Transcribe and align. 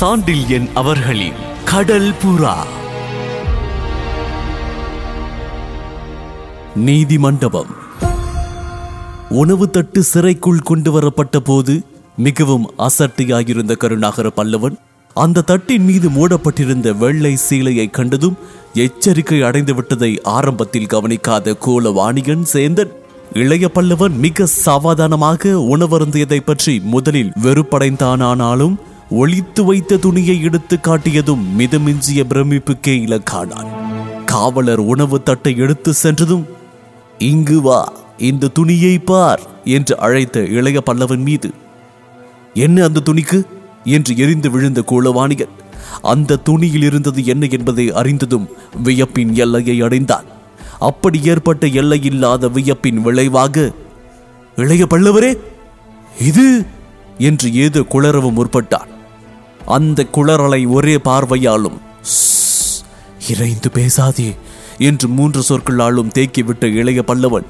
சாண்டில்யன் 0.00 0.72
அவர்களின் 0.74 1.34
கடல் 1.64 2.10
புறா. 2.10 2.54
நீதிமண்டபம். 6.78 7.70
உணவு 9.28 9.70
தட்டு 9.70 10.02
சிறைக்குள் 10.02 10.58
கொண்டு 10.58 10.92
வரப்பட்ட 10.92 11.40
போது 11.40 11.84
மிகவும் 12.16 12.70
அசட்டையாயிருந்த 12.78 13.76
கருணாகர 13.76 14.30
பல்லவன் 14.36 14.76
அந்த 15.14 15.40
தட்டின் 15.40 15.84
மீது 15.84 16.10
மூடப்பட்டிருந்த 16.10 16.92
வெள்ளை 16.92 17.38
சீலையை 17.48 17.90
கண்டதும் 17.90 18.36
எச்சரிக்கை 18.74 19.42
அடைந்து 19.42 19.74
விட்டதை 19.74 20.20
ஆரம்பத்தில் 20.22 20.86
கவனிக்காத 20.86 21.54
கோல 21.54 21.90
வாணிகன் 21.90 22.44
சேந்தன் 22.52 22.92
இளைய 23.34 23.70
பல்லவன் 23.74 24.16
மிக 24.16 24.46
சாவதானமாக 24.46 25.48
உணவருந்தியதை 25.48 26.40
பற்றி 26.44 26.80
முதலில் 26.84 27.32
வெறுப்படைந்தானானாலும் 27.42 28.88
ஒளித்து 29.10 29.64
வைத்த 29.64 29.96
துணியை 29.96 30.42
எடுத்து 30.42 30.76
காட்டியதும் 30.76 31.44
மிதமிஞ்சிய 31.58 32.24
பிரமிப்புக்கே 32.28 32.94
இலக்கானான் 33.06 33.70
காவலர் 34.24 34.78
உணவு 34.78 35.22
தட்டை 35.22 35.56
எடுத்து 35.56 35.94
சென்றதும் 35.94 36.46
இங்கு 37.18 37.60
வா 37.60 37.92
இந்த 38.18 38.48
துணியை 38.48 38.98
பார் 38.98 39.40
என்று 39.64 39.98
அழைத்த 39.98 40.40
இளைய 40.40 40.82
பல்லவன் 40.86 41.22
மீது. 41.22 41.50
என்ன 42.54 42.84
அந்த 42.84 43.02
துணிக்கு? 43.04 43.46
என்று 43.84 44.16
எரிந்து 44.16 44.50
விழுந்த 44.50 44.82
கூலவாணிகன் 44.86 45.54
அந்த 46.02 46.36
துணியில் 46.36 46.82
இருந்தது 46.82 47.24
என்ன 47.24 47.46
என்பதை 47.50 47.92
அறிந்ததும் 47.92 48.48
வியப்பின் 48.84 49.32
எல்லையை 49.34 49.80
அடைந்தான். 49.80 50.24
அப்படி 50.78 51.20
ஏற்பட்ட 51.24 51.66
எல்லையில்லாத 51.66 52.48
வியப்பின் 52.48 53.00
விளைவாக 53.02 53.72
இளைய 54.56 54.86
பல்லவரே 54.90 55.38
இது 56.20 56.66
என்று 57.18 57.54
ஏதோ 57.54 57.80
குளரவும் 57.80 58.36
முற்பட்டான். 58.36 58.89
அந்த 59.66 60.06
குளறலை 60.12 60.68
ஒரே 60.68 60.96
பார்வையாலும் 60.96 61.80
இறைந்து 63.28 63.70
பேசாதே 63.70 64.36
என்று 64.78 65.08
மூன்று 65.08 65.42
சொற்களாலும் 65.42 66.12
தேக்கிவிட்ட 66.14 66.64
இளைய 66.64 67.02
பல்லவன் 67.06 67.44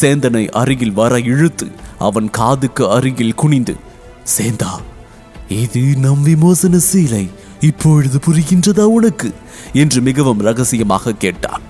சேந்தனை 0.00 0.48
அருகில் 0.48 0.92
வர 0.92 1.18
இழுத்து 1.18 1.66
அவன் 1.98 2.30
காதுக்கு 2.30 2.90
அருகில் 2.90 3.34
குனிந்து 3.34 3.76
சேந்தா 4.38 4.80
இது 5.48 5.80
நம் 5.80 6.22
விமோசன 6.22 6.78
சீலை 6.92 7.30
இப்பொழுது 7.60 8.18
புரிகின்றதா 8.18 8.82
உனக்கு? 8.82 9.32
என்று 9.72 10.02
மிகவும் 10.02 10.38
ரகசியமாக 10.38 11.12
கேட்டான். 11.12 11.62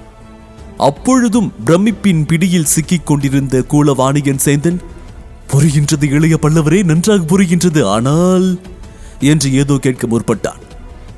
அப்பொழுதும் 0.77 1.53
பிரமிப்பின் 1.67 2.27
பிடியில் 2.27 2.65
சிக்கிக் 2.65 3.07
கொண்டிருந்த 3.07 3.65
கூலவாணியன் 3.69 4.41
சேந்தன் 4.45 4.81
புரிகின்றது 5.53 6.03
இளைய 6.03 6.39
பல்லவரே 6.43 6.83
நன்றாக 6.83 7.23
புரிகின்றது 7.25 7.85
ஆனால் 7.85 8.59
என்று 9.21 9.55
ஏதோ 9.55 9.77
கேட்க 9.81 10.07
முற்பட்டான். 10.07 10.61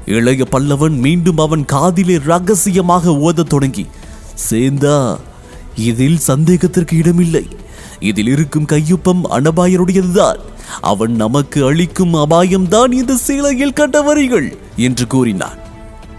இளைய 0.06 0.44
பல்லவன் 0.52 0.96
மீண்டும் 0.96 1.36
அவன் 1.36 1.64
காதிலே 1.64 2.18
ரகசியமாக 2.18 3.16
ஓதத் 3.16 3.48
தொடங்கி 3.48 3.86
சேந்தா 4.50 5.16
இதில் 5.74 6.18
சந்தேகத்திற்கு 6.18 6.96
இடமில்லை. 6.96 7.46
இதில் 8.00 8.26
இருக்கும் 8.26 8.66
கையொப்பம் 8.66 9.20
அனபாயருடையதுதான். 9.30 10.36
அவன் 10.80 11.12
நமக்கு 11.12 11.64
அளிக்கும் 11.64 12.14
அபாயம்தான் 12.14 12.92
இந்த 12.92 13.16
சீலையில் 13.16 13.72
கண்ட 13.72 14.02
வரிகள் 14.02 14.56
என்று 14.76 15.06
கூறினான். 15.06 15.66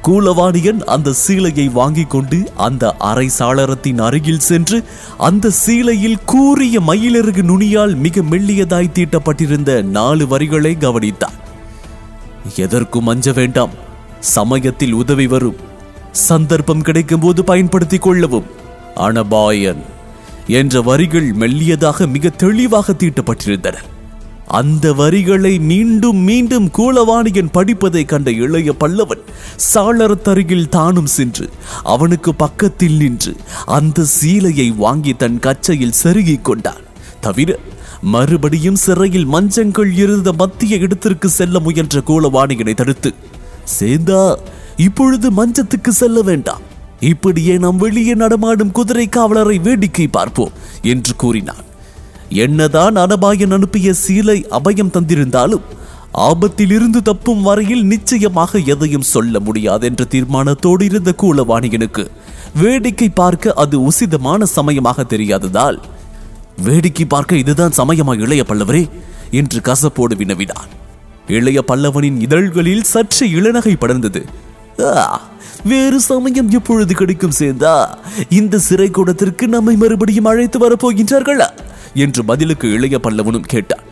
கூலவாணியன் 0.04 0.80
அந்த 0.84 1.14
சீலையை 1.28 1.72
வாங்கிக் 1.72 2.10
கொண்டு 2.10 2.52
அந்த 2.56 2.92
அரை 2.92 3.30
சாளரத்தின் 3.38 4.02
அருகில் 4.02 4.40
சென்று 4.40 4.84
அந்த 5.18 5.50
சீலையில் 5.50 6.18
கூறிய 6.26 6.80
மயிலிறகு 6.80 7.44
நுனியால் 7.44 7.96
மிக 7.96 8.22
மெல்லியதாய் 8.22 8.92
தீட்டப்பட்டிருந்த 8.92 9.82
நாலு 9.82 10.28
வரிகளை 10.28 10.78
கவனித்தான். 10.80 11.38
எதற்கும் 12.56 13.08
அஞ்ச 13.08 13.32
வேண்டாம். 13.32 13.70
சமயத்தில் 14.20 14.94
உதவி 14.94 15.28
வரும். 15.28 15.56
சந்தர்ப்பம் 16.12 16.82
கிடைக்கும் 16.82 17.20
போது 17.20 17.44
பயன்படுத்திக் 17.44 18.02
கொள்ளவும். 18.02 18.46
அனபாயன் 18.96 19.82
என்ற 20.48 20.82
வரிகள் 20.82 21.36
மெல்லியதாக 21.36 22.08
மிக 22.08 22.30
தெளிவாக 22.30 22.94
தீட்டப்பட்டிருந்தன. 22.94 23.76
அந்த 24.48 24.94
வரிகளை 24.94 25.60
மீண்டும் 25.60 26.18
மீண்டும் 26.18 26.70
கூலவாணியன் 26.78 27.50
படிப்பதை 27.52 28.06
கண்ட 28.06 28.32
இளைய 28.32 28.76
பல்லவன் 28.80 29.22
சாளரத்தருகில் 29.74 30.70
தானும் 30.70 31.06
சென்று 31.06 31.50
அவனுக்கு 31.84 32.36
பக்கத்தில் 32.36 32.98
நின்று 32.98 33.36
அந்த 33.66 34.06
சீலையை 34.22 34.76
வாங்கி 34.76 35.14
தன் 35.14 35.40
கச்சையில் 35.40 35.94
செருகிக் 36.04 36.46
கொண்டான். 36.46 36.82
தவிர 37.20 37.60
மறுபடியும் 38.04 38.76
சிறையில் 38.76 39.28
மஞ்சங்கள் 39.28 39.92
இருந்த 39.98 40.32
மத்திய 40.34 40.76
இடத்திற்கு 40.76 41.30
செல்ல 41.30 41.60
முயன்ற 41.60 42.00
கூலவாணியனை 42.00 42.74
தடுத்து 42.74 43.14
சேந்தா 43.80 44.38
இப்பொழுது 44.78 45.32
மஞ்சத்துக்கு 45.32 45.90
செல்ல 45.90 46.22
வேண்டாம். 46.22 46.62
இப்படியே 47.00 47.58
நாம் 47.58 47.78
வெளியே 47.78 48.14
நடமாடும் 48.14 48.72
குதிரை 48.72 49.10
காவலரை 49.10 49.60
வேடிக்கை 49.60 50.08
பார்ப்போம் 50.08 50.52
என்று 50.82 51.16
கூறினான். 51.16 51.66
என்னதான் 52.30 52.96
அனபாயன் 52.96 53.52
அனுப்பிய 53.52 53.94
சீலை 54.08 54.46
அபயம் 54.52 54.94
தந்திருந்தாலும் 54.94 55.68
ஆபத்திலிருந்து 56.14 57.02
தப்பும் 57.02 57.42
வரையில் 57.42 57.84
நிச்சயமாக 57.84 58.60
எதையும் 58.60 59.02
சொல்ல 59.02 59.40
முடியாது 59.40 59.86
என்ற 59.86 60.06
தீர்மானத்தோடு 60.06 60.82
இருந்த 60.82 61.14
கூலவாணியனுக்கு 61.22 62.08
வேடிக்கை 62.62 63.10
பார்க்க 63.10 63.54
அது 63.54 63.92
உசிதமான 63.92 64.44
சமயமாக 64.44 65.04
தெரியாததால் 65.04 65.80
வேடிக்கை 66.64 67.06
பார்க்க 67.06 67.36
இதுதான் 67.36 67.72
சமயமா 67.78 68.20
இளைய 68.20 68.44
பல்லவரே 68.48 68.90
என்று 69.32 69.60
கசப்போடு 69.60 70.16
வினவினான். 70.16 70.68
இளைய 71.28 71.64
பல்லவனின் 71.68 72.22
இதழ்களில் 72.22 72.84
சற்று 72.84 73.28
இளநகை 73.28 73.76
படர்ந்தது. 73.76 74.26
"ஆ, 74.82 75.22
வேறு 75.64 76.00
சமயம் 76.00 76.50
எப்பொழுது 76.50 76.96
கிடைக்கும் 76.96 77.32
சேர்ந்தா 77.40 77.88
இந்த 78.30 78.58
சிறை 78.58 78.92
கூடத்திற்கு 78.92 79.48
நம்மை 79.48 79.76
மறுபடியும் 79.76 80.26
அழைத்து 80.26 80.70
வரப்போகின்றார்களா? 80.70 81.50
என்று 81.94 82.26
பதிலுக்கு 82.26 82.72
இளைய 82.72 83.00
பல்லவனும் 83.04 83.46
கேட்டான். 83.46 83.84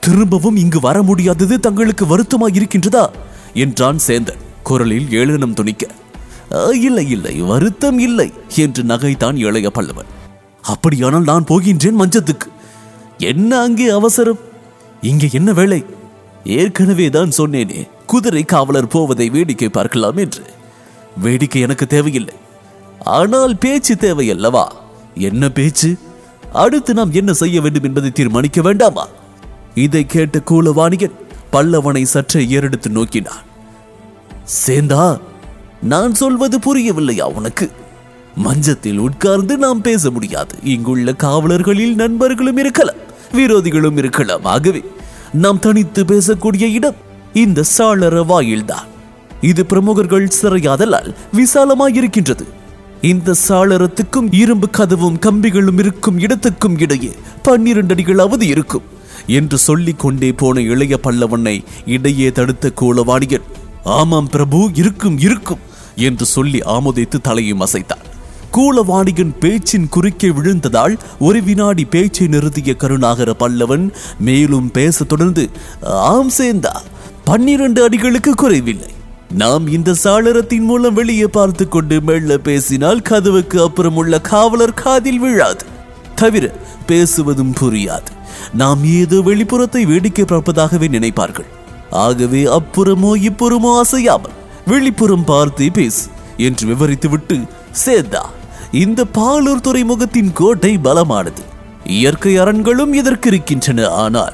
திரும்பவும் 0.00 0.56
இங்கு 0.56 0.80
வர 0.80 1.02
முடியாதது 1.02 1.60
தங்களுக்கு 1.60 2.18
வருத்தமா 2.18 2.46
இருக்கின்றதா? 2.52 3.06
என்றான் 3.54 3.98
சேந்தன் 4.06 4.38
குரலில் 4.62 5.12
ஏளனம் 5.12 5.54
துணிக்க. 5.54 5.86
"ஆ, 6.52 6.64
இல்லை 6.64 7.10
இல்லை 7.10 7.40
வருத்தம் 7.40 7.98
இல்லை 7.98 8.32
என்று 8.56 8.82
நகைத்தான் 8.82 9.36
இளைய 9.36 9.70
பல்லவன். 9.74 10.22
அப்படியானால் 10.72 11.22
நான் 11.22 11.44
போகின்றேன் 11.44 12.00
மஞ்சத்துக்கு. 12.00 12.48
என்ன 13.18 13.60
அங்கே 13.60 13.88
அவசரம்? 13.88 14.38
இங்கே 15.00 15.28
என்ன 15.32 15.52
வேலை 15.52 15.84
ஏற்கனவே 16.44 17.10
தான் 17.10 17.32
சொன்னேனே 17.36 17.88
குதிரை 18.06 18.44
காவலர் 18.44 18.88
போவதை 18.88 19.28
வேடிக்கை 19.28 19.68
பார்க்கலாம் 19.68 20.16
என்று. 20.16 20.42
வேடிக்கை 21.16 21.62
எனக்கு 21.62 21.86
தேவையில்லை. 21.86 22.34
ஆனால் 22.98 23.58
பேச்சு 23.58 23.94
தேவையல்லவா? 23.94 24.64
என்ன 25.14 25.48
பேச்சு? 25.48 25.98
அடுத்து 26.52 26.94
நாம் 26.94 27.12
என்ன 27.12 27.32
செய்ய 27.32 27.60
வேண்டும் 27.60 27.82
என்பதை 27.82 28.10
தீர்மானிக்க 28.10 28.62
வேண்டாமா? 28.62 29.08
இதை 29.74 30.06
கேட்ட 30.06 30.38
கூலவாணியன் 30.38 31.18
பல்லவனை 31.50 32.02
சற்றே 32.02 32.42
ஏறெடுத்து 32.46 32.88
நோக்கினான். 32.88 33.44
சேந்தா 34.66 35.20
நான் 35.82 36.14
சொல்வது 36.14 36.58
புரியவில்லையா 36.58 37.22
உனக்கு? 37.22 37.70
மஞ்சத்தில் 38.36 38.98
உட்கார்ந்து 38.98 39.58
நாம் 39.58 39.80
பேச 39.80 40.10
முடியாது. 40.10 40.56
இங்குள்ள 40.62 41.12
காவலர்களில் 41.12 41.94
நண்பர்களும் 41.94 42.56
இருக்கலாம் 42.56 43.02
விரோதிகளும் 43.32 43.96
இருக்கலாம். 43.96 44.44
ஆகவே 44.44 44.84
நாம் 45.32 45.58
தனித்து 45.58 46.04
பேசக்கூடிய 46.04 46.72
இடம் 46.72 46.94
இந்த 47.32 47.64
சாளர 47.78 48.24
வாயில்தான். 48.26 48.86
இது 49.40 49.66
பிரமுகர்கள் 49.66 50.28
சிறையாதலால் 50.42 51.14
விசாலமாயிருக்கின்றது. 51.32 52.44
இந்த 53.02 53.34
சாளரத்துக்கும் 53.48 54.28
இரும்பு 54.30 54.68
கதவும் 54.70 55.18
கம்பிகளும் 55.26 55.78
இருக்கும் 55.78 56.18
இடத்துக்கும் 56.18 56.78
இடையே 56.78 57.12
பன்னிரண்டு 57.42 57.94
அடிகளாவது 57.94 58.42
இருக்கும் 58.42 58.82
என்று 59.26 59.58
சொல்லிக் 59.58 59.98
கொண்டே 59.98 60.32
போன 60.32 60.60
இளைய 60.60 60.98
பல்லவனை 61.02 61.64
இடையே 61.86 62.32
தடுத்த 62.32 62.72
கோலவாணியன் 62.80 63.42
ஆமாம் 63.84 64.28
பிரபு 64.28 64.70
இருக்கும் 64.74 65.18
இருக்கும் 65.18 65.58
என்று 65.96 66.26
சொல்லி 66.26 66.58
ஆமோதித்து 66.58 67.20
தலையும் 67.22 67.60
அசைத்தான். 67.60 68.12
கூலவாணிகன் 68.54 69.32
பேச்சின் 69.42 69.86
குறுக்கே 69.94 70.28
விழுந்ததால் 70.36 70.94
ஒரு 71.26 71.38
வினாடி 71.46 71.84
பேச்சை 71.94 72.26
நிறுத்திய 72.26 72.72
கருணாகர 72.82 73.30
பல்லவன் 73.42 73.86
மேலும் 74.26 74.68
பேசத் 74.76 75.10
தொடர்ந்து 75.12 75.44
ஆம் 76.10 76.30
சேந்தா 76.38 76.74
பன்னிரண்டு 77.28 77.80
அடிகளுக்கு 77.86 78.32
குறைவில்லை. 78.42 78.90
நாம் 79.42 79.64
இந்த 79.76 79.94
சாளரத்தின் 80.02 80.66
மூலம் 80.70 80.96
வெளியே 80.98 81.28
பார்த்து 81.36 81.64
கொண்டு 81.68 81.96
மெல்ல 82.08 82.36
பேசினால் 82.48 83.04
கதவுக்கு 83.10 83.58
அப்புறம் 83.62 83.98
உள்ள 84.02 84.20
காவலர் 84.30 84.78
காதில் 84.82 85.20
விழாது. 85.24 85.64
தவிர 86.20 86.44
பேசுவதும் 86.90 87.56
புரியாது. 87.60 88.10
நாம் 88.62 88.82
ஏதோ 89.00 89.18
வெளிப்புறத்தை 89.30 89.82
வேடிக்கை 89.92 90.26
பார்ப்பதாகவே 90.32 90.88
நினைப்பார்கள். 90.96 91.50
ஆகவே 92.04 92.44
அப்புறமோ 92.58 93.12
இப்புறமோ 93.30 93.72
அசையாமல் 93.82 94.38
வெளிப்புறம் 94.72 95.28
பார்த்து 95.32 95.66
பேசு 95.80 96.04
என்று 96.46 96.64
விவரித்துவிட்டு 96.70 97.36
சேந்தா 97.84 98.24
இந்த 98.74 99.04
பாலூர் 99.14 99.60
துறைமுகத்தின் 99.60 100.32
கோட்டை 100.32 100.78
பலமானது. 100.78 101.42
இயற்கை 101.84 102.38
அரண்களும் 102.38 102.92
இதற்கு 102.92 103.28
இருக்கின்றன 103.28 103.88
ஆனால் 103.88 104.32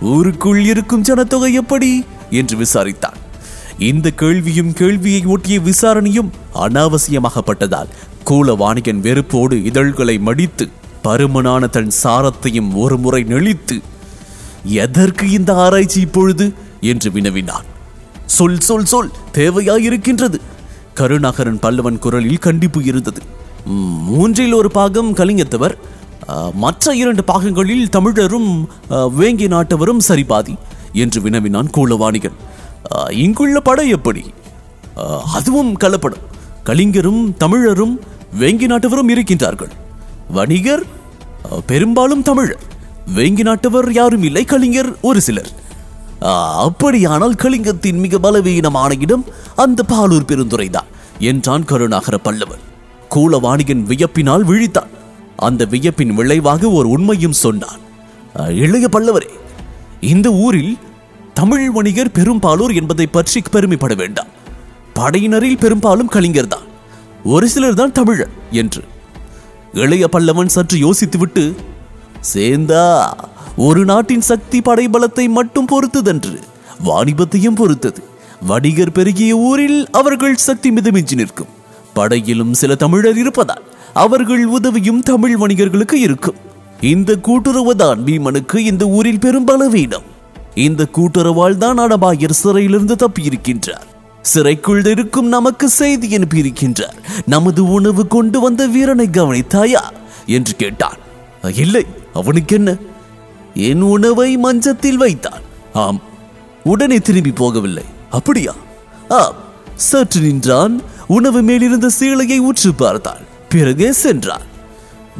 ஊருக்குள் 0.00 0.64
இருக்கும் 0.64 1.02
ஜனத்தொகை 1.02 1.52
எப்படி? 1.52 2.04
என்று 2.30 2.56
விசாரித்தான். 2.56 3.18
இந்த 3.78 4.10
கேள்வியும் 4.10 4.72
கேள்வியை 4.72 5.24
ஒட்டிய 5.24 5.60
விசாரணையும் 5.60 6.30
அனாவசியமாகப்பட்டதால் 6.54 7.88
கூலவாணிகன் 8.30 9.00
வெறுப்போடு 9.00 9.64
இதழ்களை 9.64 10.18
மடித்து 10.18 10.68
பருமனான 11.04 11.70
தன் 11.70 11.90
சாரத்தையும் 12.02 12.74
ஒரு 12.74 12.98
முறை 12.98 13.24
நெளித்து 13.24 13.80
எதற்கு 14.64 15.30
இந்த 15.30 15.54
ஆராய்ச்சி 15.54 16.00
இப்பொழுது? 16.00 16.52
என்று 16.80 17.10
வினவினான். 17.10 17.64
சொல் 18.26 18.60
சொல் 18.60 18.84
சொல் 18.84 19.10
தேவையாயிருக்கின்றது. 19.32 20.40
கருணாகரன் 20.94 21.58
பல்லவன் 21.58 21.98
குரலில் 21.98 22.38
கண்டிப்பு 22.38 22.84
இருந்தது. 22.84 23.38
மூன்றில் 23.64 24.52
ஒரு 24.52 24.70
பாகம் 24.70 25.10
கலிங்கத்தவர் 25.14 25.74
மற்ற 26.54 26.94
இரண்டு 26.94 27.22
பாகங்களில் 27.24 27.90
தமிழரும் 27.96 28.50
வேங்கி 28.90 29.46
நாட்டவரும் 29.54 30.02
சரிபாதி 30.08 30.54
என்று 30.92 31.20
வினவினான் 31.20 31.70
கூலவாணிகன். 31.76 32.36
இங்குள்ள 33.24 33.60
படை 33.60 33.88
எப்படி? 33.88 34.22
அதுவும் 35.34 35.72
கலப்படம் 35.78 36.26
கலிங்கரும் 36.64 37.22
தமிழரும் 37.38 37.94
வேங்கி 38.40 38.66
நாட்டவரும் 38.70 39.12
இருக்கின்றார்கள். 39.14 39.72
வணிகர் 40.28 40.84
பெரும்பாலும் 41.66 42.22
தமிழர். 42.22 42.62
வேங்கி 43.14 43.44
நாட்டவர் 43.48 43.88
யாரும் 43.90 44.22
இல்லை 44.22 44.44
கலிங்கர் 44.44 44.90
ஒரு 45.02 45.20
சிலர். 45.20 45.50
அப்படியானால் 46.66 47.38
கலிங்கத்தின் 47.42 48.00
மிக 48.04 48.18
பலவீனமான 48.18 48.96
இடம் 49.00 49.24
அந்த 49.56 49.84
பாலூர் 49.92 50.28
பெருந்துரைதான் 50.30 50.90
என்றான் 51.18 51.64
கருணாகர 51.64 52.16
பல்லவன் 52.18 52.64
கூலவாணிகன் 53.14 53.84
வியப்பினால் 53.90 54.44
விழித்தான் 54.50 54.92
அந்த 55.46 55.62
வியப்பின் 55.72 56.12
விளைவாக 56.18 56.70
ஒரு 56.78 56.88
உண்மையும் 56.96 57.40
சொன்னான். 57.44 57.80
இளைய 58.64 58.86
பல்லவரே 58.94 59.30
இந்த 60.12 60.28
ஊரில் 60.44 60.72
தமிழ் 61.38 61.66
வணிகர் 61.76 62.14
பெரும்பாலூர் 62.18 62.74
என்பதை 62.80 63.06
பற்றி 63.16 63.40
பெருமைப்பட 63.54 63.94
வேண்டாம். 64.02 64.30
படையினரில் 64.98 65.60
பெரும்பாலும் 65.64 66.12
கலிங்கர் 66.14 66.52
தான் 66.54 66.66
ஒரு 67.34 67.46
சிலர் 67.52 67.78
தான் 67.80 67.96
தமிழர் 67.98 68.34
என்று. 68.62 68.82
இளைய 69.82 70.04
பல்லவன் 70.14 70.54
சற்று 70.54 70.76
யோசித்துவிட்டு 70.86 71.44
சேந்தா 72.32 72.84
ஒரு 73.66 73.82
நாட்டின் 73.90 74.26
சக்தி 74.30 74.58
படைபலத்தை 74.68 75.26
மட்டும் 75.38 75.70
பொறுத்ததன்று 75.72 76.36
வாணிபத்தையும் 76.88 77.58
பொறுத்தது. 77.60 78.02
வணிகர் 78.50 78.94
பெருகிய 78.98 79.32
ஊரில் 79.48 79.80
அவர்கள் 80.00 80.44
சக்தி 80.48 80.68
மிதமிஞ்சி 80.76 81.16
நிற்கும். 81.20 81.50
படையிலும் 81.94 82.54
சில 82.54 82.74
தமிழர் 82.74 83.18
இருப்பதால் 83.18 83.62
அவர்கள் 83.94 84.46
உதவியும் 84.46 85.02
தமிழ் 85.02 85.36
வணிகர்களுக்கு 85.40 85.92
இருக்கும். 85.92 86.36
இந்த 86.80 87.16
கூட்டுறவுதான் 87.22 87.98
பீமனுக்கு 88.04 88.56
இந்த 88.56 88.86
ஊரில் 88.86 89.20
பெரும் 89.20 89.44
பலவீனம். 89.44 90.02
இந்த 90.54 90.86
கூட்டுறவால் 90.92 91.56
தான் 91.56 91.78
அடபாயர் 91.78 92.30
சிறையிலிருந்து 92.30 92.94
தப்பியிருக்கின்றார். 92.94 93.88
சிறைக்குள் 94.22 94.84
இருக்கும் 94.84 95.26
நமக்கு 95.26 95.68
செய்தி 95.68 96.16
அனுப்பியிருக்கின்றார். 96.16 96.98
நமது 97.26 97.68
உணவு 97.68 98.06
கொண்டு 98.06 98.40
வந்த 98.40 98.66
வீரனை 98.66 99.08
கவனித்தாயா? 99.08 99.92
என்று 100.26 100.56
கேட்டான். 100.56 100.96
இல்லை 101.54 101.86
அவனுக்கு 102.14 102.56
என்ன? 102.56 102.76
என் 103.54 103.80
உணவை 103.80 104.36
மஞ்சத்தில் 104.36 104.96
வைத்தான். 104.96 105.40
ஆம் 105.72 106.00
உடனே 106.64 106.96
திரும்பி 106.96 107.30
போகவில்லை. 107.30 107.84
அப்படியா? 108.10 108.54
ஆம் 109.08 109.34
சற்று 109.74 110.20
நின்றான். 110.20 110.80
உணவு 111.10 111.42
மேலிருந்த 111.42 111.88
சீலையை 112.00 112.38
உற்று 112.38 112.74
பார்த்தாள். 112.74 113.22
பிறகே 113.48 113.92
சென்றான் 113.92 114.46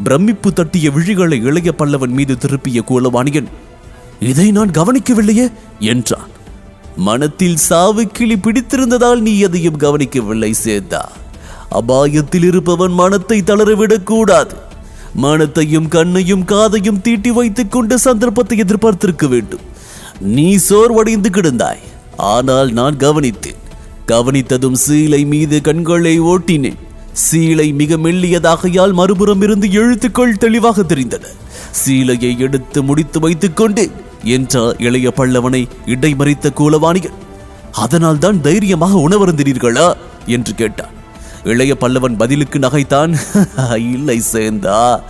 பிரமிப்பு 0.05 0.53
தட்டிய 0.53 0.91
விழிகளை 0.91 1.43
இளைய 1.43 1.73
பல்லவன் 1.79 2.15
மீது 2.19 2.35
திருப்பிய 2.35 2.83
கோலவாணியன் 2.89 3.47
இதை 4.21 4.51
நான் 4.51 4.71
கவனிக்கவில்லையே 4.71 5.53
என்றான். 5.79 6.29
மனத்தில் 6.97 7.57
சாவு 7.57 8.07
கிளி 8.07 8.37
பிடித்திருந்ததால் 8.37 9.21
நீ 9.21 9.39
எதையும் 9.39 9.77
கவனிக்கவில்லை 9.77 10.55
சேத்தா. 10.65 11.03
அபாயத்தில் 11.71 12.45
இருப்பவன் 12.45 12.93
மனத்தை 12.93 13.43
தளரவிடக் 13.43 14.07
கூடாது. 14.07 14.55
மனத்தையும் 15.15 15.89
கண்ணையும் 15.89 16.45
காதையும் 16.45 17.01
தீட்டி 17.01 17.31
வைத்துக் 17.31 17.73
கொண்டு 17.73 17.99
சந்தர்ப்பத்தை 17.99 18.59
எதிர்பார்த்திருக்க 18.59 19.27
வேண்டும். 19.27 19.67
நீ 20.21 20.57
சோர்வடைந்து 20.57 21.31
கிடந்தாய். 21.33 21.83
ஆனால் 22.17 22.71
நான் 22.73 22.97
கவனித்தேன். 22.97 23.60
கவனித்ததும் 24.11 24.79
சீலை 24.87 25.27
மீது 25.27 25.61
கண்களை 25.61 26.21
ஓட்டினேன். 26.21 26.79
சீலை 27.25 27.75
மிக 27.75 27.97
மெல்லியதாகையால் 27.97 28.93
மறுபுறம் 28.93 29.43
இருந்து 29.43 29.73
எழுத்துக்கள் 29.73 30.39
தெளிவாக 30.39 30.83
தெரிந்தன. 30.83 31.25
சீலையை 31.81 32.39
எடுத்து 32.39 32.83
முடித்து 32.83 33.21
வைத்துக் 33.21 33.57
கொண்டேன் 33.57 33.91
என்றார் 34.25 34.77
இளைய 34.79 35.13
பல்லவனை 35.17 35.69
இடைமறித்த 35.87 36.51
கூலவாணிகள் 36.55 37.19
அதனால் 37.73 38.19
தான் 38.19 38.41
தைரியமாக 38.41 39.09
உணவருந்தினீர்களா? 39.09 39.95
என்று 40.27 40.55
கேட்டான். 40.55 40.95
இளைய 41.45 41.77
பல்லவன் 41.81 42.17
பதிலுக்கு 42.17 42.59
நகைத்தான் 42.59 43.13
இல்லை 43.95 44.23
சேந்தா 44.33 45.01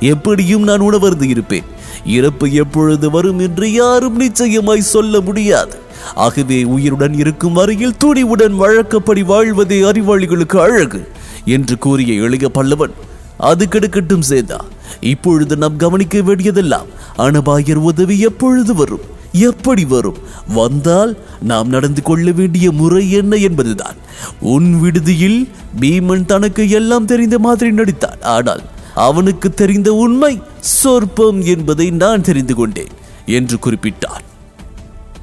எப்படியும் 0.00 0.62
நான் 0.62 0.80
உணவருந்து 0.80 1.22
இருப்பேன். 1.22 1.64
இறப்பு 2.04 2.52
எப்பொழுது 2.52 3.10
வரும் 3.10 3.38
என்று 3.38 3.72
யாரும் 3.72 4.16
நிச்சயமாய் 4.16 4.90
சொல்ல 4.94 5.20
முடியாது. 5.20 5.76
ஆகவே 6.14 6.64
உயிருடன் 6.64 7.12
இருக்கும் 7.12 7.52
வரையில் 7.52 7.96
துணிவுடன் 8.04 8.56
வழக்கப்படி 8.56 9.22
வாழ்வதே 9.22 9.80
அறிவாளிகளுக்கு 9.82 10.56
அழகு 10.56 11.08
என்று 11.44 11.78
கூறிய 11.78 12.12
இளைய 12.12 12.50
பல்லவன் 12.54 12.94
அது 13.38 13.66
கெடுக்கட்டும் 13.70 14.26
சேதா. 14.28 14.58
இப்பொழுது 15.00 15.56
நாம் 15.56 15.76
கவனிக்க 15.76 16.22
வேண்டியதெல்லாம் 16.22 16.86
அனபாயர் 17.18 17.74
உதவி 17.74 18.18
எப்பொழுது 18.18 18.74
வரும்? 18.74 19.12
எப்படி 19.32 19.84
வரும்? 19.84 20.16
வந்தால் 20.54 21.16
நாம் 21.42 21.68
நடந்து 21.68 22.02
கொள்ள 22.02 22.30
வேண்டிய 22.30 22.72
முறை 22.72 23.10
என்ன 23.10 23.36
என்பதுதான். 23.36 23.96
உன் 24.40 24.80
விடுதியில் 24.80 25.48
பீமன் 25.80 26.24
தனக்கு 26.24 26.70
எல்லாம் 26.70 27.04
தெரிந்த 27.04 27.38
மாதிரி 27.38 27.72
நடித்தான். 27.72 28.22
ஆனால் 28.22 28.62
அவனுக்கு 28.94 29.54
தெரிந்த 29.54 29.92
உண்மை 29.92 30.42
சொற்பம் 30.60 31.42
என்பதை 31.42 31.90
நான் 31.90 32.20
தெரிந்து 32.20 32.54
கொண்டேன் 32.54 32.94
என்று 33.26 33.58
குறிப்பிட்டான். 33.66 34.24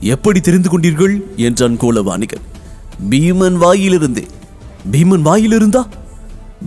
எப்படி 0.02 0.40
தெரிந்து 0.40 0.70
கொண்டீர்கள்? 0.70 1.22
என்றான் 1.36 1.78
கோலவாணிகன். 1.78 2.46
பீமன் 3.10 3.58
வாயிலிருந்தே. 3.62 4.28
பீமன் 4.92 5.26
வாயிலிருந்தா? 5.26 5.88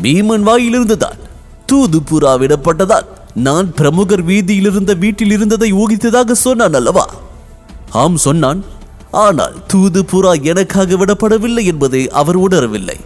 பீமன் 0.03 0.47
வாயிலிருந்துதான் 0.47 1.19
தூது 1.67 2.01
புறா 2.01 2.39
விடப்பட்டதால் 2.39 3.07
நான் 3.35 3.75
பிரமுகர் 3.75 4.23
வீதியில் 4.23 4.71
இருந்த 4.71 4.95
வீட்டில் 4.95 5.31
இருந்ததை 5.31 5.73
ஊகித்ததாக 5.73 6.31
சொன்னான் 6.31 6.73
அல்லவா? 6.73 7.11
ஆம் 7.91 8.17
சொன்னான். 8.17 8.65
ஆனால் 9.11 9.55
தூது 9.67 10.03
புறா 10.03 10.43
எனக்காக 10.43 10.95
விடப்படவில்லை 10.95 11.65
என்பதை 11.65 12.11
அவர் 12.11 12.39
உணரவில்லை. 12.39 13.01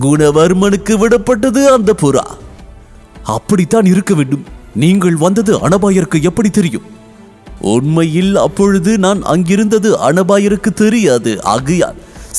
குணவர்மனுக்கு 0.00 0.98
விடப்பட்டது 0.98 1.64
அந்த 1.64 1.94
புறா. 2.02 2.24
அப்படித்தான் 3.22 3.84
இருக்க 3.84 4.14
வேண்டும். 4.14 4.44
நீங்கள் 4.74 5.16
வந்தது 5.16 5.68
அனபாயருக்கு 5.68 6.22
எப்படி 6.22 6.50
தெரியும்? 6.50 6.98
உண்மையில் 7.60 8.36
அப்பொழுது 8.36 8.98
நான் 8.98 9.22
அங்கிருந்தது 9.22 10.12
அனபாயருக்கு 10.12 10.72
தெரியாது. 10.72 11.42
ஆகையால் 11.42 11.94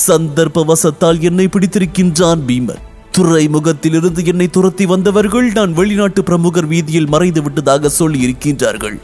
சந்தர்ப்ப 0.08 0.66
வசத்தால் 0.66 1.20
என்னை 1.20 1.48
பிடித்திருக்கின்றான் 1.48 2.42
பீமன் 2.48 2.90
துறைமுகத்திலிருந்து 3.18 4.26
என்னை 4.26 4.48
துரத்தி 4.48 4.86
வந்தவர்கள் 4.86 5.52
நான் 5.52 5.74
வெளிநாட்டு 5.74 6.24
பிரமுகர் 6.24 6.66
வீதியில் 6.66 7.08
மறைந்து 7.08 7.42
விட்டதாக 7.42 7.90
சொல்லி 7.90 8.28
இருக்கின்றார்கள் 8.28 9.00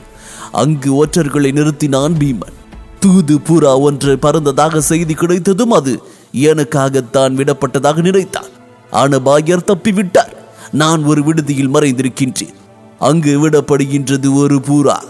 அங்கு 0.52 1.06
ஒற்றர்களை 1.06 1.52
நிறுத்தினான் 1.52 2.16
பீமன் 2.20 2.56
தூது 3.00 3.36
புறா 3.36 3.80
ஒன்று 3.80 4.18
பறந்ததாக 4.22 4.78
செய்தி 4.78 5.14
கிடைத்ததும் 5.14 5.72
அது 5.72 6.02
எனக்காகத்தான் 6.34 7.36
விடப்பட்டதாக 7.36 7.96
நினைத்தான். 7.96 8.46
அனபாயர் 8.92 9.68
தப்பிவிட்டார். 9.68 10.34
நான் 10.72 11.04
ஒரு 11.04 11.24
விடுதியில் 11.24 11.74
மறைந்திருக்கின்றேன். 11.74 12.54
அங்கு 13.00 13.50
விடப்படுகின்றது 13.50 14.34
ஒரு 14.34 14.62
பூரா. 14.62 15.04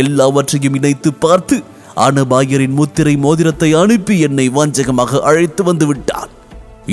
எல்லாவற்றையும் 0.00 0.76
இணைத்து 0.78 1.10
பார்த்து 1.24 1.56
அனபாயரின் 2.06 2.76
முத்திரை 2.80 3.14
மோதிரத்தை 3.24 3.68
அனுப்பி 3.80 4.14
என்னை 4.26 4.46
வாஞ்சகமாக 4.56 5.20
அழைத்து 5.30 5.62
வந்து 5.70 5.86
விட்டான். 5.86 6.30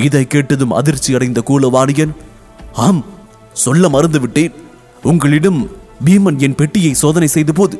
இதை 0.06 0.24
கேட்டதும் 0.26 0.74
அதிர்ச்சி 0.78 1.10
அடைந்த 1.14 1.40
கூலவாணியன் 1.48 2.12
ஆம் 2.86 3.04
சொல்ல 3.64 3.88
மறந்துவிட்டேன். 3.94 4.56
உங்களிடம் 5.10 5.60
பீமன் 6.04 6.38
என் 6.46 6.58
பெட்டியை 6.60 6.92
சோதனை 7.02 7.28
செய்த 7.36 7.52
போது 7.52 7.76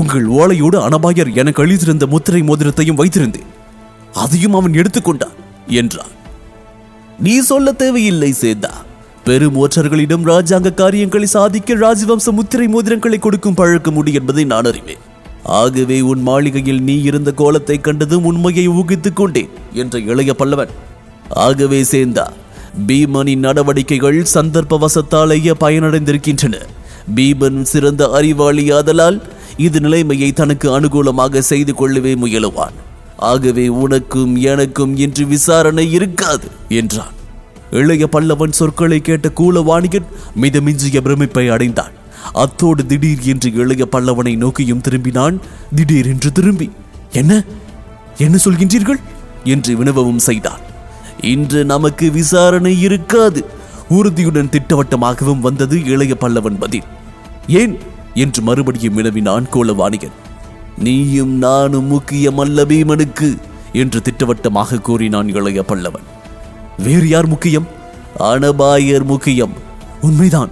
உங்கள் 0.00 0.26
ஓலையோடு 0.38 0.78
அனபாயர் 0.86 1.30
எனக்கு 1.40 1.62
அழித்திருந்த 1.64 2.06
முத்திரை 2.14 2.42
மோதிரத்தையும் 2.42 2.98
வைத்திருந்தேன். 3.00 3.50
அதையும் 4.22 4.56
அவன் 4.58 4.76
எடுத்துக்கொண்டான் 4.80 5.38
என்றான். 5.80 6.12
நீ 7.24 7.34
சொல்ல 7.50 7.72
தேவையில்லை 7.82 8.30
சேதா. 8.40 8.72
பெரும் 9.26 9.56
ஒற்றர்களிடம் 9.56 10.24
ராஜாங்க 10.24 10.74
காரியங்களை 10.74 11.26
சாதிக்க 11.26 11.74
ராஜவம்ச 11.74 12.30
முத்திரை 12.30 12.66
மோதிரங்களை 12.66 13.18
கொடுக்கும் 13.18 13.54
பழக்கம் 13.54 13.96
உண்டு 13.96 14.12
என்பதை 14.12 14.44
நான் 14.44 14.64
அறிவேன். 14.64 15.02
ஆகவே 15.42 16.00
உன் 16.00 16.22
மாளிகையில் 16.22 16.82
நீ 16.82 16.94
இருந்த 17.00 17.32
கோலத்தை 17.32 17.80
கண்டதும் 17.80 18.24
உண்மையை 18.24 18.68
ஊகித்துக் 18.68 19.16
கொண்டேன் 19.16 19.48
என்ற 19.72 19.98
இளைய 19.98 20.34
பல்லவன். 20.38 20.72
ஆகவே 21.28 21.80
சேர்ந்தா 21.82 22.26
பீமனின் 22.86 23.44
நடவடிக்கைகள் 23.46 24.20
சந்தர்ப்பவசத்தாலேயே 24.34 25.54
பயனடைந்திருக்கின்றன. 25.60 26.54
பீமன் 27.16 27.60
சிறந்த 27.62 28.10
அறிவாளி 28.10 28.70
ஆதலால் 28.70 29.20
இது 29.56 29.80
நிலைமையை 29.80 30.32
தனக்கு 30.32 30.80
அனுகூலமாக 30.80 31.38
செய்து 31.38 31.74
கொள்ளவே 31.74 32.14
முயலுவான். 32.14 32.78
ஆகவே 33.16 33.68
உனக்கும் 33.68 34.36
எனக்கும் 34.36 34.96
இன்று 34.96 35.26
விசாரணை 35.26 35.92
இருக்காது 35.92 36.48
என்றான். 36.68 37.14
இளைய 37.70 38.08
பல்லவன் 38.12 38.50
சொற்களை 38.50 39.00
கேட்ட 39.00 39.28
கூலவாணிகன் 39.28 40.04
மிதமிஞ்சிய 40.40 41.00
பிரமிப்பை 41.00 41.50
அடைந்தான். 41.50 41.92
அத்தோடு 42.32 42.86
திடீர் 42.86 43.20
என்று 43.22 43.52
இளைய 43.52 43.86
பல்லவனை 43.92 44.36
நோக்கியும் 44.36 44.80
திரும்பினான். 44.88 45.38
திடீர் 45.74 46.06
என்று 46.06 46.32
திரும்பி 46.32 46.70
என்ன? 47.12 47.44
என்ன 48.18 48.38
சொல்கின்றீர்கள்? 48.44 49.00
என்று 49.44 49.76
வினவவும் 49.76 50.16
செய்தான். 50.16 50.60
இன்று 51.20 51.64
நமக்கு 51.64 52.10
விசாரணை 52.10 52.80
இருக்காது. 52.80 53.44
உறுதியுடன் 53.88 54.48
திட்டவட்டமாகவும் 54.48 55.40
வந்தது 55.40 55.84
இளைய 55.84 56.16
பல்லவன் 56.20 56.58
பதில். 56.58 56.82
ஏன்? 57.48 57.78
என்று 58.14 58.42
மறுபடியும் 58.42 58.94
வினவினான் 58.94 59.46
கோலவாணிகன் 59.52 60.12
நீயும் 60.78 61.34
நானும் 61.38 61.92
முக்கியமல்ல 61.92 62.64
பீமனுக்கு 62.64 63.36
என்று 63.72 64.02
திட்டவட்டமாக 64.02 64.78
கூறினான் 64.78 65.34
இளைய 65.34 65.64
பல்லவன். 65.68 66.15
வேறு 66.78 67.08
யார் 67.08 67.26
முக்கியம்? 67.26 67.66
அனபாயர் 68.18 69.04
முக்கியம். 69.04 69.52
உண்மைதான். 70.00 70.48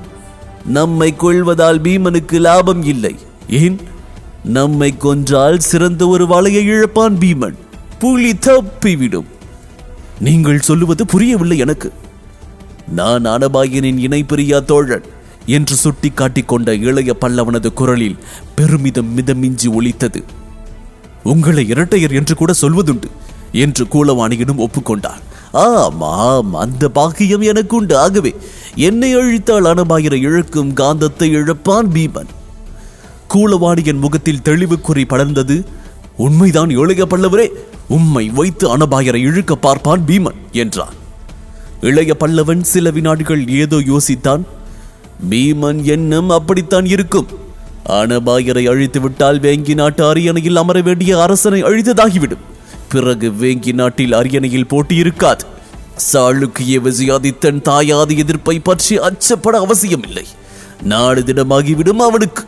நம்மை 0.65 1.17
கொள்வதால் 1.17 1.81
பீமனுக்கு 1.81 2.41
லாபம் 2.41 2.83
இல்லை. 2.83 3.17
ஏன்? 3.49 3.81
நம்மை 4.45 4.95
கொன்றால் 4.97 5.59
சிறந்த 5.59 6.07
ஒரு 6.07 6.27
வலையை 6.27 6.69
இழப்பான் 6.69 7.17
பீமன். 7.21 7.55
புலி 7.99 8.33
தப்பிவிடும். 8.33 9.25
நீங்கள் 10.21 10.61
சொல்லுவது 10.61 11.07
புரியவில்லை 11.07 11.59
எனக்கு. 11.59 11.93
நான் 12.89 13.27
அனபாயனின் 13.27 13.99
இணைப்பிரியா 13.99 14.65
தோழன் 14.65 15.03
என்று 15.47 15.77
சுட்டி 15.77 16.13
காட்டிக்கொண்ட 16.15 16.69
இளைய 16.69 17.17
பல்லவனது 17.21 17.73
குரலில் 17.73 18.17
பெருமிதம் 18.55 19.17
மிதமிஞ்சி 19.17 19.73
ஒலித்தது. 19.73 20.25
உங்களை 21.23 21.69
இரட்டையர் 21.69 22.13
என்று 22.13 22.35
கூட 22.35 22.53
சொல்வதுண்டு 22.63 23.11
என்று 23.53 23.85
கூலவாணியிடம் 23.85 24.67
ஒப்புக்கொண்டார் 24.67 25.33
ஆமாம் 25.55 26.55
அந்த 26.55 26.89
பாக்கியம் 26.89 27.41
எனக்கு 27.41 27.77
உண்டு 27.77 27.99
ஆகவே 27.99 28.35
என்னை 28.75 29.17
அழித்தால் 29.17 29.65
அனபாயிர 29.65 30.13
இழக்கும் 30.13 30.75
காந்தத்தை 30.75 31.29
இழப்பான் 31.35 31.91
பீமன். 31.95 32.31
கூலவாணியின் 33.35 33.99
முகத்தில் 33.99 34.45
தெளிவுக்குறி 34.45 35.05
படர்ந்தது. 35.09 35.65
உண்மைதான் 36.17 36.71
இளைய 36.71 37.07
பல்லவரே 37.11 37.49
உம்மை 37.89 38.29
வைத்து 38.29 38.77
அனபாயரை 38.77 39.15
இழுக்க 39.15 39.57
பார்ப்பான் 39.57 40.05
பீமன் 40.07 40.41
என்றான். 40.53 40.93
இளைய 41.81 42.17
பல்லவன் 42.21 42.61
சில 42.61 42.91
வினாடிகள் 42.91 43.49
ஏதோ 43.49 43.77
யோசித்தான். 43.77 44.43
பீமன் 45.31 45.83
எண்ணம் 45.83 46.31
அப்படித்தான் 46.31 46.85
இருக்கும். 46.85 47.27
அனபாயரை 47.89 48.69
அழித்து 48.69 49.01
விட்டால் 49.01 49.41
வேங்கி 49.41 49.75
நாட்டு 49.75 50.05
அரியணையில் 50.05 50.57
அமர 50.57 50.81
வேண்டிய 50.81 51.23
அரசனை 51.23 51.63
அழித்ததாகிவிடும். 51.63 52.45
பிறகு 52.95 53.29
வேங்கி 53.43 53.73
நாட்டில் 53.73 54.17
அரியணையில் 54.21 54.71
போட்டி 54.73 54.97
இருக்காது 54.97 55.45
சாளுக்கிய 56.13 56.77
விஜயாதித்தன் 56.87 57.61
தாயாதி 57.69 58.15
எதிர்ப்பை 58.23 58.57
பற்றி 58.69 58.95
அச்சப்பட 59.09 59.57
அவசியமில்லை. 59.67 60.27
நாடு 60.93 61.21
திடமாகிவிடும் 61.21 62.03
அவனுக்கு. 62.09 62.43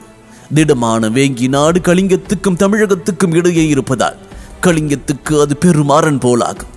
திடமான 0.54 1.08
வேங்கி 1.08 1.46
நாடு 1.48 1.78
கலிங்கத்துக்கும் 1.80 2.60
தமிழகத்துக்கும் 2.62 3.34
இடையே 3.34 3.64
இருப்பதால் 3.66 4.18
கலிங்கத்துக்கு 4.62 5.34
அது 5.42 5.54
பெருமாறன் 5.64 6.20
போலாகும். 6.26 6.72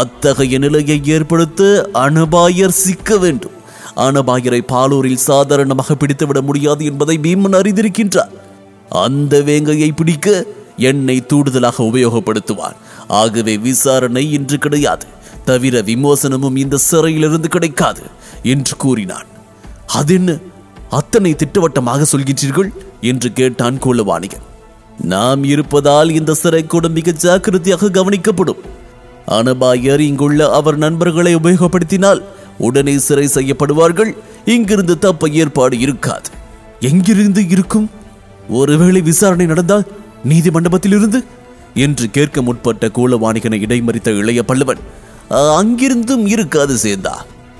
அத்தகைய 0.00 0.58
நிலையை 0.58 0.98
ஏற்படுத்த 1.14 1.90
அனபாயர் 2.04 2.78
சிக்க 2.84 3.18
வேண்டும். 3.18 3.56
அனபாயரை 3.96 4.60
பாலூரில் 4.72 5.24
சாதாரணமாக 5.28 5.94
பிடித்துவிட 5.94 6.40
முடியாது 6.40 6.82
என்பதை 6.84 7.16
பீமன் 7.22 7.58
அறிந்திருக்கின்றார். 7.58 8.32
அந்த 9.04 9.34
வேங்கையை 9.46 9.90
பிடிக்க 9.96 10.28
என்னை 10.76 11.24
தூடுதலாக 11.26 11.82
உபயோகப்படுத்துவார். 11.82 12.76
ஆகவே 13.08 13.58
விசாரணை 13.58 14.32
இன்று 14.32 14.58
கிடையாது. 14.58 15.06
தவிர 15.44 15.82
விமோசனமும் 15.82 16.56
இந்த 16.56 16.76
சிறையிலிருந்து 16.76 17.48
கிடைக்காது 17.48 18.02
என்று 18.42 18.76
கூறினான். 18.76 19.26
அதென்ன? 19.86 20.38
அத்தனை 20.90 21.34
திட்டவட்டமாக 21.34 22.04
சொல்கின்றீர்கள்? 22.16 22.68
என்று 23.00 23.32
கேட்டான் 23.32 23.78
கூலவாணிகன். 23.78 24.42
நாம் 25.00 25.44
இருப்பதால் 25.44 26.10
இந்த 26.10 26.34
சிறை 26.34 26.66
கூட 26.66 26.88
மிக 26.88 27.10
ஜாக்கிரதையாக 27.10 27.86
கவனிக்கப்படும். 27.86 28.58
அனபாயர் 29.28 29.98
இங்குள்ள 29.98 30.50
அவர் 30.50 30.76
நண்பர்களை 30.76 31.36
உபயோகப்படுத்தினால் 31.36 32.22
உடனே 32.58 32.98
சிறை 32.98 33.28
செய்யப்படுவார்கள். 33.34 34.16
இங்கிருந்து 34.44 34.98
தப்ப 34.98 35.28
ஏற்பாடு 35.28 35.78
இருக்காது. 35.78 36.30
எங்கிருந்து 36.80 37.48
இருக்கும்? 37.48 37.90
ஒருவேளை 38.48 39.00
விசாரணை 39.00 39.46
நடந்தால் 39.46 39.84
நீதி 40.24 40.50
மண்டபத்திலிருந்து 40.50 41.18
என்று 41.84 42.06
கேட்க 42.10 42.42
முற்பட்ட 42.42 42.86
கூலவாணிகனை 42.96 43.58
இடைமறித்த 43.66 44.08
இளைய 44.20 44.42
பல்லவன் 44.48 44.82
அங்கிருந்தும் 45.60 46.26
இருக்காது 46.26 46.74
சேர்ந்தா 46.82 47.14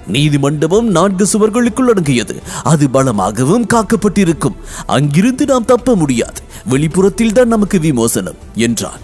நீதி 0.06 0.38
மண்டபம் 0.38 0.88
நான்கு 0.88 1.24
சுவர்களுக்குள் 1.32 1.90
அடங்கியது. 1.92 2.34
அது 2.62 2.88
பலமாகவும் 2.88 3.66
காக்கப்பட்டிருக்கும். 3.74 4.56
அங்கிருந்து 4.86 5.44
நாம் 5.46 5.64
தப்ப 5.64 5.94
முடியாது. 5.94 6.40
வெளிப்புறத்தில் 6.66 7.32
தான் 7.32 7.48
நமக்கு 7.48 7.80
விமோசனம் 7.80 8.40
என்றான். 8.66 9.00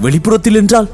வெளிப்புறத்தில் 0.00 0.54
என்றால்? 0.54 0.88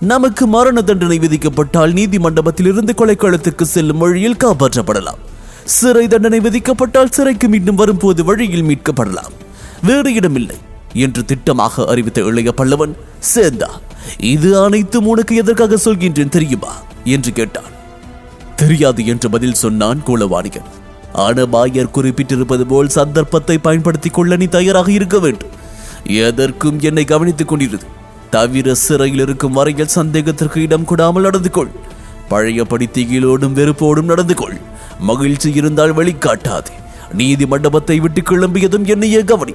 நமக்கு 0.00 0.46
மரண 0.46 0.82
தண்டனை 0.82 1.18
விதிக்கப்பட்டால் 1.18 1.92
நீதி 1.92 2.18
மண்டபத்திலிருந்து 2.18 2.94
கொலைக்களத்துக்கு 3.00 3.62
செல்லும் 3.62 3.98
வழியில் 3.98 4.42
காப்பாற்றப்படலாம். 4.44 5.22
சிறை 5.64 6.08
தண்டனை 6.08 6.40
விதிக்கப்பட்டால் 6.40 7.14
சிறைக்கு 7.16 7.48
மீண்டும் 7.48 7.74
வரும்போது 7.74 8.24
வழியில் 8.24 8.68
மீட்கப்படலாம். 8.70 9.34
வேறு 9.82 10.14
இடமில்லை. 10.14 10.58
என்று 10.96 11.22
திட்டமாக 11.22 11.84
அறிவித்த 11.84 12.20
இளைய 12.20 12.52
பல்லவன் 12.56 12.96
சேர்ந்தா 13.34 13.70
இது 14.18 14.62
அனைத்தும் 14.62 15.06
உனக்கு 15.06 15.36
எதற்காக 15.36 15.76
சொல்கின்றேன் 15.84 16.28
தெரியுமா? 16.28 16.74
என்று 17.04 17.32
கேட்டான். 17.32 17.74
தெரியாது 18.56 19.06
என்று 19.06 19.30
பதில் 19.30 19.54
சொன்னான் 19.54 20.02
கூலவாணிகன். 20.06 20.68
அனபாயர் 21.14 21.90
குறிப்பிட்டிருப்பது 21.94 22.60
போல் 22.60 22.88
சந்தர்ப்பத்தை 22.88 23.58
பயன்படுத்திக் 23.58 24.14
கொள்ள 24.14 24.36
நீ 24.36 24.44
தயாராக 24.44 24.92
இருக்க 24.92 25.18
வேண்டும். 25.18 25.48
எதற்கும் 26.04 26.80
என்னை 26.80 27.04
கவனித்துக் 27.04 27.52
கொண்டிருது. 27.52 27.86
தவிர 28.30 28.74
சிறையில் 28.74 29.20
இருக்கும் 29.20 29.52
வரையில் 29.52 29.86
சந்தேகத்திற்கு 29.86 30.58
இடம் 30.58 30.84
கொடாமல் 30.84 31.20
நடந்து 31.20 31.50
கொள். 31.50 31.70
பழையபடி 32.28 32.88
திகிலோடும் 32.92 33.54
வெறுப்போடும் 33.54 34.02
நடந்து 34.02 34.34
கொள். 34.34 34.56
மகிழ்ச்சி 34.98 35.52
இருந்தால் 35.52 35.96
வெளிக்காட்டாதே. 35.96 36.74
நீதி 37.12 37.46
மண்டபத்தை 37.46 38.00
விட்டு 38.00 38.20
கிளம்பியதும் 38.20 38.86
என்னையே 38.86 39.24
கவனி. 39.24 39.54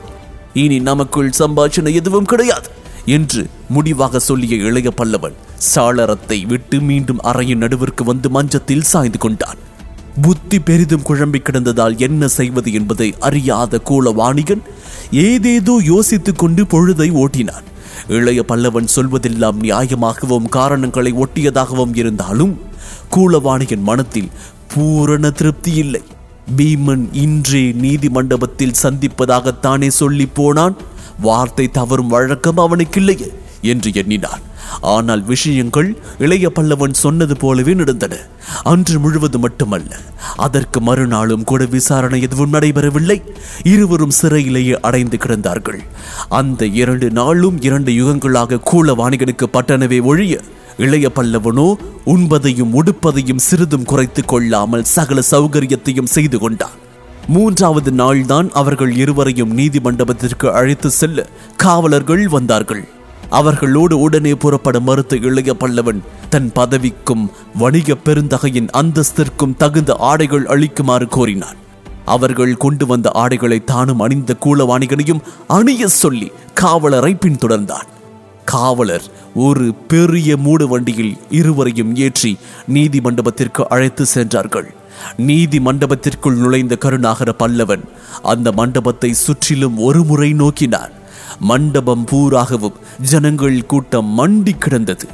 இனி 0.53 0.79
நமக்குள் 0.79 1.29
சம்பாஷணை 1.39 1.93
எதுவும் 1.93 2.25
கிடையாது 2.25 2.69
என்று 3.05 3.47
முடிவாக 3.69 4.19
சொல்லிய 4.19 4.55
இளைய 4.55 4.89
பல்லவன் 4.97 5.35
சாளரத்தை 5.75 6.47
விட்டு 6.47 6.79
மீண்டும் 6.79 7.21
அறையின் 7.21 7.61
நடுவிற்கு 7.63 8.03
வந்து 8.03 8.29
மஞ்சத்தில் 8.29 8.81
சாய்ந்து 8.81 9.17
கொண்டான். 9.17 9.57
புத்தி 10.21 10.59
பெரிதும் 10.59 11.05
குழம்பி 11.09 11.39
கிடந்ததால் 11.41 11.97
என்ன 11.97 12.27
செய்வது 12.27 12.73
என்பதை 12.73 13.15
அறியாத 13.19 13.81
கூலவாணிகன் 13.89 14.63
ஏதேதோ 15.11 15.79
யோசித்துக் 15.83 16.37
கொண்டு 16.37 16.63
பொழுதை 16.63 17.09
ஓட்டினான். 17.11 17.67
இளைய 18.07 18.43
பல்லவன் 18.47 18.93
சொல்வதெல்லாம் 18.95 19.59
நியாயமாகவும் 19.61 20.49
காரணங்களை 20.49 21.13
ஒட்டியதாகவும் 21.13 21.95
இருந்தாலும் 21.95 22.59
கூலவாணியின் 23.15 23.87
மனத்தில் 23.89 24.31
பூரண 24.73 25.29
திருப்தி 25.29 25.73
இல்லை. 25.73 26.01
பீமன் 26.57 27.07
இன்றே 27.11 27.71
நீதி 27.71 28.09
மண்டபத்தில் 28.09 28.79
சந்திப்பதாகத்தானே 28.83 29.87
சொல்லி 29.87 30.25
போனான்? 30.25 30.75
வார்த்தை 31.19 31.71
தவறும் 31.71 32.07
வழக்கம் 32.07 32.57
அவனுக்கில்லையே 32.57 33.29
என்று 33.61 33.91
எண்ணினான். 33.93 34.41
ஆனால் 34.81 35.23
விஷயங்கள் 35.23 35.97
இளைய 36.19 36.51
பல்லவன் 36.55 36.93
சொன்னது 36.93 37.37
போலவே 37.37 37.73
நடந்தன. 37.73 38.17
அன்று 38.63 38.99
முழுவது 38.99 39.37
மட்டுமல்ல. 39.37 39.99
அதற்கு 40.35 40.81
மறுநாளும் 40.81 41.43
கூட 41.43 41.65
விசாரணை 41.65 42.21
எதுவும் 42.21 42.53
நடைபெறவில்லை. 42.53 43.21
இருவரும் 43.63 44.17
சிறையிலேயே 44.21 44.73
அடைந்து 44.79 45.17
கிடந்தார்கள். 45.17 45.79
அந்த 46.29 46.65
இரண்டு 46.65 47.09
நாளும் 47.11 47.61
இரண்டு 47.61 47.91
யுகங்களாக 47.91 48.61
கூலவாணிகனுக்கு 48.71 49.47
பட்டனவே 49.53 50.01
ஒழிய 50.01 50.39
இளைய 50.77 51.11
பல்லவனோ 51.15 51.75
உண்பதையும் 52.05 52.73
உடுப்பதையும் 52.73 53.37
சிறிதும் 53.37 53.83
குறைத்துக் 53.83 54.27
கொள்ளாமல் 54.27 54.83
சகல 54.83 55.21
சௌகரியத்தையும் 55.31 56.05
செய்து 56.05 56.39
கொண்டான். 56.39 56.79
மூன்றாவது 57.27 57.91
நாள்தான் 57.91 58.49
அவர்கள் 58.49 58.95
இருவரையும் 58.95 59.53
நீதி 59.53 59.79
மண்டபத்திற்கு 59.79 60.53
அழைத்து 60.53 60.89
செல்ல 60.89 61.27
காவலர்கள் 61.55 62.27
வந்தார்கள். 62.27 62.87
அவர்களோடு 63.29 63.99
உடனே 63.99 64.35
புறப்பட 64.35 64.79
மறுத்த 64.79 65.15
இளைய 65.15 65.55
பல்லவன் 65.59 65.99
தன் 66.29 66.51
பதவிக்கும் 66.55 67.29
வணிக 67.53 67.95
பெருந்தகையின் 68.05 68.69
அந்தஸ்திற்கும் 68.77 69.57
தகுந்த 69.57 69.93
ஆடைகள் 69.93 70.45
அளிக்குமாறு 70.45 71.05
கோரினான். 71.05 71.59
அவர்கள் 72.05 72.57
கொண்டு 72.57 72.85
வந்த 72.85 73.09
ஆடைகளை 73.09 73.63
தானும் 73.63 73.99
அணிந்த 73.99 74.35
கூலவாணிகனையும் 74.45 75.21
அணிய 75.47 75.87
சொல்லி 75.87 76.31
காவலரை 76.53 77.17
பின்தொடர்ந்தான். 77.21 77.87
காவலர் 78.45 79.09
ஒரு 79.35 79.73
பெரிய 79.73 80.37
மூடு 80.37 80.67
வண்டியில் 80.67 81.17
இருவரையும் 81.29 81.95
ஏற்றி 81.95 82.37
நீதி 82.67 82.99
மண்டபத்திற்கு 82.99 83.67
அழைத்து 83.69 84.05
சென்றார்கள். 84.05 84.73
நீதி 85.17 85.59
மண்டபத்திற்குள் 85.59 86.35
நுழைந்த 86.35 86.75
கருணாகர 86.75 87.33
பல்லவன் 87.39 87.81
அந்த 88.21 88.51
மண்டபத்தை 88.51 89.13
சுற்றிலும் 89.13 89.77
ஒரு 89.77 90.03
முறை 90.03 90.33
நோக்கினான். 90.33 90.91
மண்டபம் 91.39 92.05
பூராகவும் 92.11 92.79
ஜனங்கள் 93.01 93.65
கூட்டம் 93.65 94.19
மண்டி 94.19 94.57
கிடந்தது. 94.57 95.07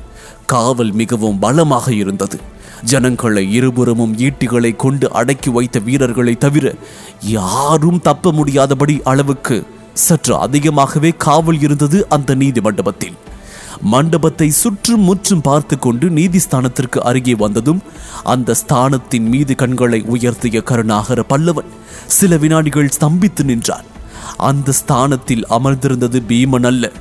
காவல் 0.46 0.92
மிகவும் 0.92 1.40
பலமாக 1.40 1.94
இருந்தது. 1.94 2.40
ஜனங்களை 2.84 3.54
இருபுறமும் 3.54 4.18
ஈட்டிகளை 4.18 4.76
கொண்டு 4.76 5.12
அடக்கி 5.12 5.50
வைத்த 5.50 5.80
வீரர்களை 5.80 6.38
தவிர 6.38 6.76
யாரும் 7.22 8.02
தப்ப 8.02 8.32
முடியாதபடி 8.32 9.02
அளவுக்கு 9.04 9.66
சற்று 10.06 10.34
அதிகமாகவே 10.38 11.12
காவல் 11.18 11.60
இருந்தது 11.62 12.00
அந்த 12.10 12.36
நீதி 12.36 12.62
மண்டபத்தில் 12.62 13.18
மண்டபத்தை 13.94 14.48
சுற்றும் 14.62 15.04
முற்றும் 15.04 15.42
பார்த்து 15.42 15.76
கொண்டு 15.80 16.06
நீதிஸ்தானத்திற்கு 16.10 17.00
அருகே 17.10 17.34
வந்ததும் 17.34 17.82
அந்த 18.34 18.56
ஸ்தானத்தின் 18.62 19.28
மீது 19.34 19.56
கண்களை 19.56 20.00
உயர்த்திய 20.14 20.62
கருணாகர 20.64 21.24
பல்லவன் 21.30 21.70
சில 22.08 22.38
வினாடிகள் 22.38 22.94
ஸ்தம்பித்து 23.00 23.44
நின்றான். 23.44 23.88
அந்த 24.38 24.72
ஸ்தானத்தில் 24.72 25.46
அமர்ந்திருந்தது 25.50 26.20
பீமன் 26.30 26.68
அல்ல. 26.72 26.92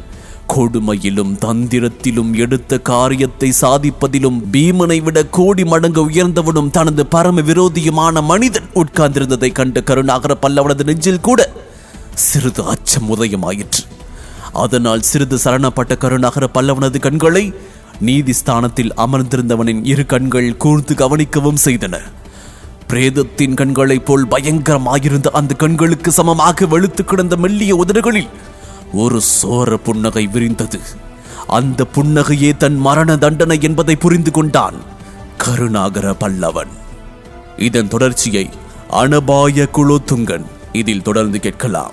கொடுமையிலும் 0.54 1.32
தந்திரத்திலும் 1.44 2.32
எடுத்த 2.34 2.78
காரியத்தை 2.90 3.48
சாதிப்பதிலும் 3.60 4.38
பீமனை 4.52 4.98
விட 5.02 5.18
கோடி 5.36 5.64
மடங்கு 5.64 6.02
உயர்ந்தவனும் 6.10 6.70
தனது 6.70 7.04
பரம 7.06 7.40
விரோதியுமான 7.40 8.22
மனிதன் 8.22 8.68
உட்கார்ந்திருந்ததை 8.74 9.50
கண்ட 9.52 9.80
கருணாகர 9.80 10.34
பல்லவனது 10.42 10.84
நெஞ்சில் 10.84 11.26
கூட 11.28 11.40
சிறிது 12.16 12.64
அச்சம் 12.64 13.16
உதயமாயிற்று. 13.16 13.82
அதனால் 14.52 15.02
சிறிது 15.02 15.36
சரணப்பட்ட 15.36 15.98
கருணாகர 15.98 16.48
பல்லவனது 16.54 16.98
கண்களை 16.98 17.54
நீதிஸ்தானத்தில் 18.00 18.92
அமர்ந்திருந்தவனின் 18.94 19.80
இரு 19.82 20.06
கண்கள் 20.06 20.56
கூர்ந்து 20.56 20.94
கவனிக்கவும் 20.94 21.62
செய்தன. 21.64 22.00
பிரேதத்தின் 22.88 23.54
கண்களைப் 23.54 24.06
போல் 24.06 24.28
பயங்கரமாயிருந்த 24.28 25.26
அந்த 25.26 25.54
கண்களுக்கு 25.54 26.12
சமமாக 26.12 26.66
வெளுத்து 26.66 27.04
கிடந்த 27.04 27.36
மெல்லிய 27.36 27.76
உதடுகளில் 27.76 28.28
ஒரு 28.92 29.20
சோர 29.20 29.76
புன்னகை 29.76 30.26
விரிந்தது. 30.26 30.80
அந்த 31.46 31.86
புன்னகையே 31.94 32.56
தன் 32.56 32.76
மரண 32.76 33.16
தண்டனை 33.16 33.58
என்பதை 33.62 33.96
புரிந்து 33.96 34.30
கொண்டான் 34.30 34.74
கருணாகர 35.36 36.12
பல்லவன். 36.12 36.72
இதன் 37.56 37.88
தொடர்ச்சியை 37.88 38.48
அனபாய 38.90 39.68
குலோத்துங்கன் 39.72 40.44
இதில் 40.72 41.02
தொடர்ந்து 41.02 41.40
கேட்கலாம். 41.40 41.92